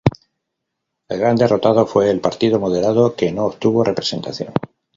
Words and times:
El 1.09 1.19
gran 1.19 1.35
derrotado 1.35 1.85
fue 1.85 2.09
el 2.09 2.21
Partido 2.21 2.59
Moderado 2.59 3.15
que 3.15 3.31
no 3.31 3.45
obtuvo 3.45 3.83
representación. 3.83 4.51